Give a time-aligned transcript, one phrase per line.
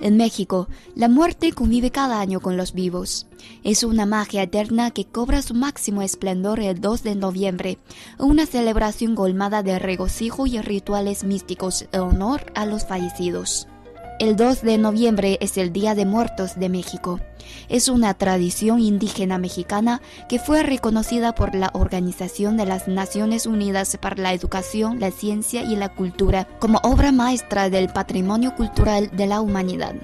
[0.00, 3.26] En México, la muerte convive cada año con los vivos.
[3.64, 7.78] Es una magia eterna que cobra su máximo esplendor el 2 de noviembre,
[8.18, 13.66] una celebración colmada de regocijo y rituales místicos en honor a los fallecidos.
[14.18, 17.20] El 2 de noviembre es el Día de Muertos de México.
[17.68, 23.96] Es una tradición indígena mexicana que fue reconocida por la Organización de las Naciones Unidas
[24.00, 29.28] para la Educación, la Ciencia y la Cultura como obra maestra del patrimonio cultural de
[29.28, 29.94] la humanidad.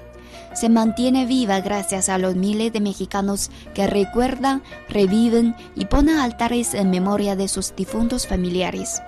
[0.53, 6.73] Se mantiene viva gracias a los miles de mexicanos que recuerdan, reviven y ponen altares
[6.73, 9.01] en memoria de sus difuntos familiares.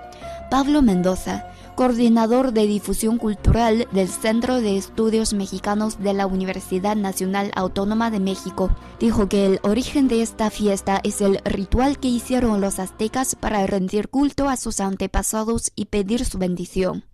[0.50, 1.44] Pablo Mendoza,
[1.74, 8.18] coordinador de difusión cultural del Centro de Estudios Mexicanos de la Universidad Nacional Autónoma de
[8.18, 13.34] México, dijo que el origen de esta fiesta es el ritual que hicieron los aztecas
[13.34, 17.04] para rendir culto a sus antepasados y pedir su bendición.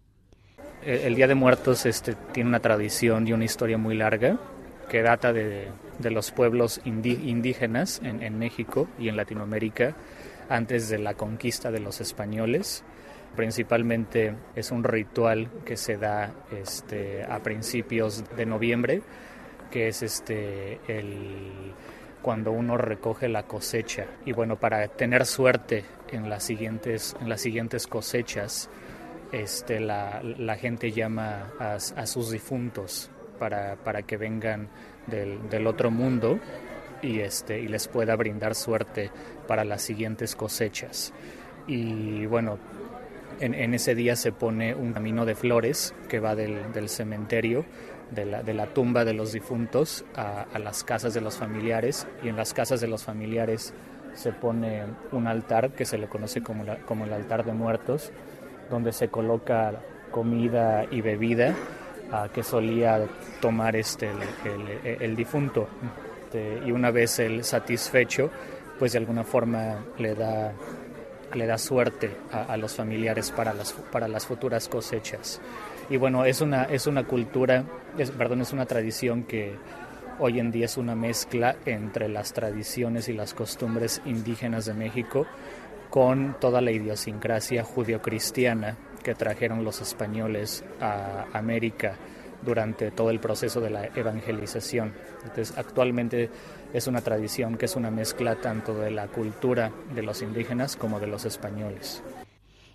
[0.85, 4.39] El Día de Muertos este, tiene una tradición y una historia muy larga
[4.89, 9.97] que data de, los pueblos indígenas en, en México y en Latinoamérica
[10.49, 12.85] antes de la conquista de los españoles
[13.37, 19.03] Principalmente es un ritual que se da este, a principios de noviembre,
[19.71, 21.75] que es este, el,
[22.23, 24.07] cuando uno recoge la cosecha.
[24.25, 28.71] Y bueno, para tener suerte en las siguientes, en las siguientes cosechas,
[29.33, 34.69] este, la, la gente llama a, a sus difuntos para, para que vengan
[35.07, 36.39] del, del, otro mundo
[37.03, 39.11] y, este, y les pueda brindar suerte
[39.47, 41.13] para las siguientes cosechas.
[41.67, 42.59] Y bueno,
[43.41, 47.65] en, ese día se pone un camino de flores que va del, cementerio,
[48.11, 52.55] de la, tumba de los difuntos, a, las casas de los familiares y en las
[52.55, 53.75] casas de los familiares
[54.15, 56.65] se pone un altar que se le conoce como,
[57.05, 58.13] el altar de muertos,
[58.71, 59.73] donde se coloca
[60.11, 61.55] comida y bebida
[62.33, 63.07] que solía
[63.41, 64.11] tomar este,
[64.85, 65.69] el, difunto.
[66.35, 68.29] Este, y una vez el satisfecho,
[68.79, 70.53] pues de alguna forma le da
[71.35, 75.41] le da suerte a, los familiares para las, para las futuras cosechas.
[75.91, 77.65] Y bueno, es una, es una cultura,
[77.99, 79.55] es, perdón, es una tradición que
[80.19, 85.27] hoy en día es una mezcla entre las tradiciones y las costumbres indígenas de México
[85.91, 91.97] con toda la idiosincrasia judio-cristiana que trajeron los españoles a América
[92.45, 94.93] durante todo el proceso de la evangelización.
[95.23, 96.31] Entonces, actualmente
[96.75, 100.99] es una tradición que es una mezcla tanto de la cultura de los indígenas como
[101.01, 102.03] de los españoles.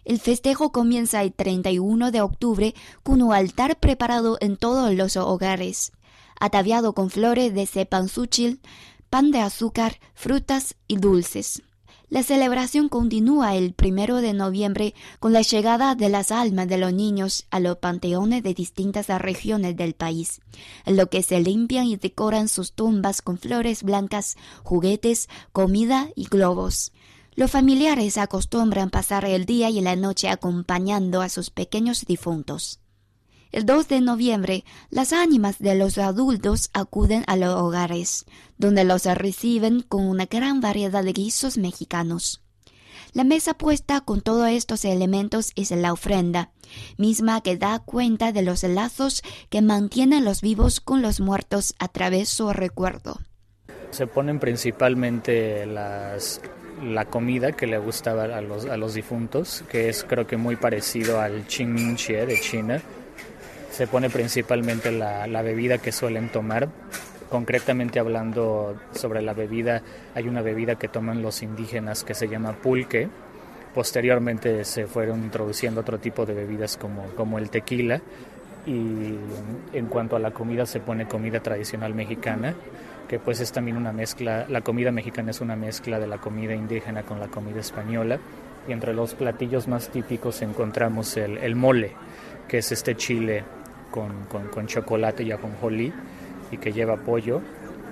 [0.05, 2.73] El festejo comienza el 31 de octubre
[3.03, 5.91] con un altar preparado en todos los hogares,
[6.39, 8.61] ataviado con flores de cepanzúchil,
[9.09, 11.61] pan de azúcar, frutas y dulces.
[12.09, 16.91] La celebración continúa el primero de noviembre con la llegada de las almas de los
[16.91, 20.41] niños a los panteones de distintas regiones del país,
[20.85, 26.25] en lo que se limpian y decoran sus tumbas con flores blancas, juguetes, comida y
[26.25, 26.93] globos.
[27.35, 32.79] Los familiares acostumbran pasar el día y la noche acompañando a sus pequeños difuntos.
[33.51, 38.25] El 2 de noviembre, las ánimas de los adultos acuden a los hogares,
[38.59, 42.43] donde los reciben con una gran variedad de guisos mexicanos.
[43.11, 46.51] La mesa puesta con todos estos elementos es la ofrenda,
[46.97, 51.87] misma que da cuenta de los lazos que mantienen los vivos con los muertos a
[51.87, 53.19] través de su recuerdo.
[53.89, 60.03] Se ponen principalmente la comida que le gustaba a los, a los difuntos, que es
[60.03, 62.83] creo que muy parecido al Qingming de China,
[63.79, 66.67] se pone principalmente la, bebida que suelen tomar.
[67.29, 69.81] Concretamente hablando sobre la bebida,
[70.13, 73.07] hay una bebida que toman los indígenas que se llama pulque.
[73.73, 78.01] Posteriormente se fueron introduciendo otro tipo de bebidas como, como el tequila.
[78.65, 79.15] Y
[79.71, 82.55] en cuanto a la comida, se pone comida tradicional mexicana,
[83.07, 86.53] que pues es también una mezcla, la comida mexicana es una mezcla de la comida
[86.53, 88.19] indígena con la comida española.
[88.67, 91.93] Y entre los platillos más típicos encontramos el, el mole,
[92.49, 93.45] que es este chile
[93.91, 95.93] con, con, chocolate y ajonjolí
[96.51, 97.41] y que lleva pollo.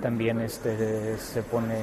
[0.02, 1.74] También este, se pone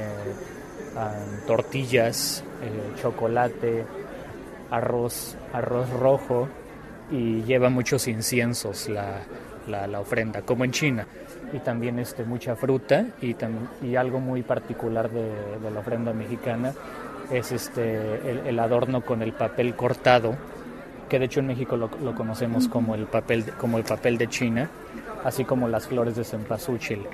[0.96, 3.86] um, tortillas, eh, chocolate,
[4.72, 6.48] arroz, arroz rojo
[7.12, 9.22] y lleva muchos inciensos la,
[9.68, 11.08] la, ofrenda, como en China.
[11.54, 13.36] Y también este, mucha fruta y,
[13.84, 16.74] y algo muy particular de, la ofrenda mexicana
[17.32, 20.36] es este, el adorno con el papel cortado
[21.16, 23.46] que de hecho en México lo, conocemos como el, papel,
[24.18, 24.70] de China,
[25.24, 27.08] así como las flores de cempasúchil,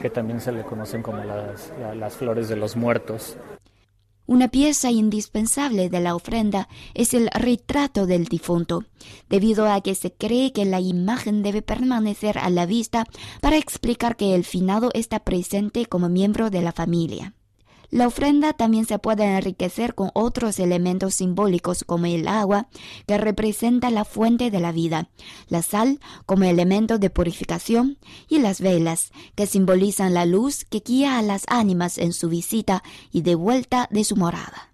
[0.00, 3.36] que también se le conocen como las flores de los muertos.
[4.24, 8.84] Una pieza indispensable de la ofrenda es el retrato del difunto,
[9.28, 13.04] debido a que se cree que la imagen debe permanecer a la vista
[13.42, 17.34] para explicar que el finado está presente como miembro de la familia.
[17.90, 22.68] La ofrenda también se puede enriquecer con otros elementos simbólicos como el agua,
[23.06, 25.10] que representa la fuente de la vida,
[25.48, 27.98] la sal como elemento de purificación
[28.28, 32.84] y las velas, que simbolizan la luz que guía a las ánimas en su visita
[33.10, 34.70] y de vuelta de su morada.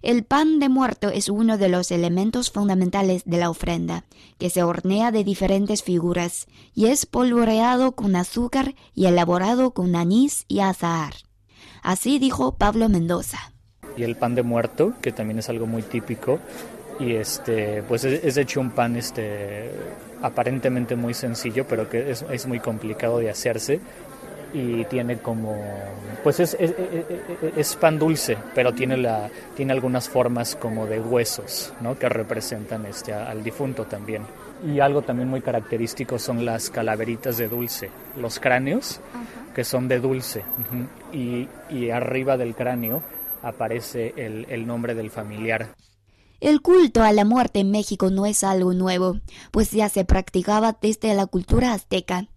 [0.00, 4.06] El pan de muerto es uno de los elementos fundamentales de la ofrenda,
[4.38, 10.46] que se hornea de diferentes figuras y es polvoreado con azúcar y elaborado con anís
[10.48, 11.29] y azahar.
[11.82, 13.52] Así dijo Pablo Mendoza.
[13.96, 16.38] Y el pan de muerto, que también es algo muy típico,
[16.98, 19.70] y este, pues es, hecho un pan este,
[20.22, 23.80] aparentemente muy sencillo, pero que es, es muy complicado de hacerse
[24.52, 25.56] y tiene como
[26.24, 26.74] pues es, es,
[27.56, 31.96] es, pan dulce pero tiene la tiene algunas formas como de huesos ¿no?
[31.96, 34.24] que representan este al difunto también
[34.64, 39.00] y algo también muy característico son las calaveritas de dulce los cráneos
[39.54, 40.44] que son de dulce
[41.12, 43.02] y, y, arriba del cráneo
[43.42, 45.74] aparece el, el nombre del familiar.
[46.40, 49.18] El culto a la muerte en México no es algo nuevo,
[49.50, 52.28] pues ya se practicaba desde la cultura azteca.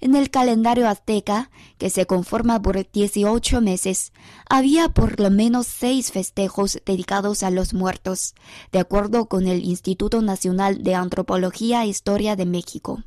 [0.00, 4.12] En el calendario azteca, que se conforma por 18 meses,
[4.48, 8.34] había por lo menos seis festejos dedicados a los muertos,
[8.72, 13.02] de acuerdo con el Instituto Nacional de Antropología e Historia de México.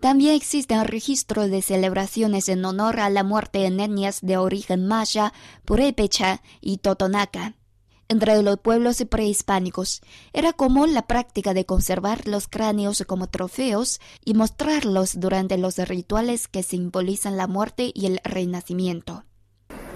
[0.00, 5.32] También existen registros de celebraciones en honor a la muerte en etnias de origen maya,
[5.64, 7.54] purépecha y totonaca.
[8.08, 10.00] Entre los pueblos prehispánicos
[10.32, 16.46] era común la práctica de conservar los cráneos como trofeos y mostrarlos durante los rituales
[16.46, 19.24] que simbolizan la muerte y el renacimiento.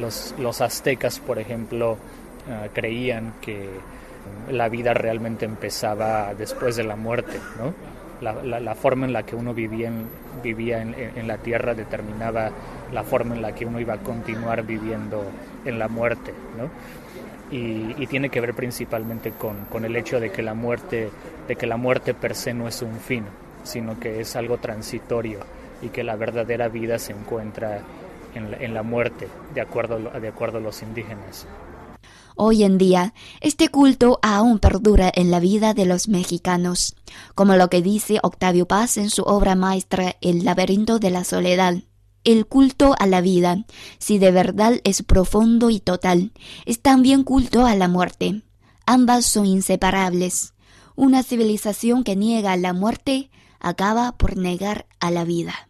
[0.00, 1.98] Los, aztecas, por ejemplo,
[2.48, 3.68] ah, creían que
[4.50, 7.38] la vida realmente empezaba después de la muerte,
[8.20, 9.88] la, forma en la que uno vivía,
[10.42, 12.50] en, la tierra determinaba
[12.92, 15.22] la forma en la que uno iba a continuar viviendo
[15.64, 16.34] en la muerte.
[17.50, 21.10] Y, tiene que ver principalmente con, el hecho de que la muerte,
[21.48, 23.24] de que la muerte per se no es un fin,
[23.62, 25.40] sino que es algo transitorio
[25.82, 27.82] y que la verdadera vida se encuentra
[28.34, 31.46] en la, muerte, de acuerdo, de acuerdo a los indígenas.
[32.36, 36.96] Hoy en día, este culto aún perdura en la vida de los mexicanos,
[37.34, 41.74] como lo que dice Octavio Paz en su obra maestra El laberinto de la soledad.
[42.22, 43.64] El culto a la vida,
[43.98, 46.32] si de verdad es profundo y total,
[46.66, 48.42] es también culto a la muerte.
[48.84, 50.52] Ambas son inseparables.
[50.96, 55.69] Una civilización que niega la muerte acaba por negar a la vida.